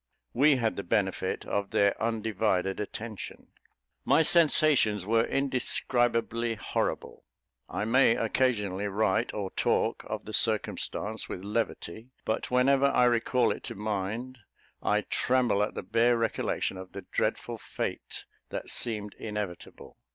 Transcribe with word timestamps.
We 0.33 0.55
had 0.55 0.77
the 0.77 0.83
benefit 0.83 1.45
of 1.45 1.69
their 1.69 1.93
undivided 2.01 2.79
attention. 2.79 3.49
My 4.03 4.23
sensations 4.23 5.05
were 5.05 5.25
indescribably 5.27 6.55
horrible. 6.55 7.23
I 7.69 7.85
may 7.85 8.15
occasionally 8.15 8.87
write 8.87 9.31
or 9.31 9.51
talk 9.51 10.03
of 10.09 10.25
the 10.25 10.33
circumstance 10.33 11.29
with 11.29 11.43
levity, 11.43 12.09
but 12.25 12.49
whenever 12.49 12.85
I 12.87 13.05
recall 13.05 13.51
it 13.51 13.61
to 13.65 13.75
mind, 13.75 14.39
I 14.81 15.01
tremble 15.01 15.61
at 15.61 15.75
the 15.75 15.83
bare 15.83 16.17
recollection 16.17 16.77
of 16.77 16.93
the 16.93 17.03
dreadful 17.03 17.59
fate 17.59 18.25
that 18.49 18.71
seemed 18.71 19.13
inevitable. 19.19 19.97